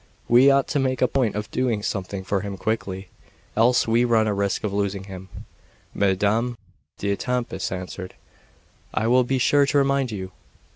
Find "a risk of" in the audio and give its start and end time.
4.25-4.73